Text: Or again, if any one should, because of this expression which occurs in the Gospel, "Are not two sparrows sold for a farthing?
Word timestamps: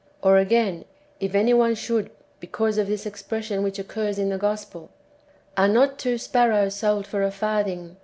Or 0.23 0.37
again, 0.39 0.85
if 1.19 1.35
any 1.35 1.53
one 1.53 1.75
should, 1.75 2.09
because 2.39 2.79
of 2.79 2.87
this 2.87 3.05
expression 3.05 3.61
which 3.61 3.77
occurs 3.77 4.17
in 4.17 4.29
the 4.29 4.39
Gospel, 4.39 4.89
"Are 5.55 5.67
not 5.67 5.99
two 5.99 6.17
sparrows 6.17 6.73
sold 6.73 7.05
for 7.05 7.21
a 7.21 7.29
farthing? 7.29 7.97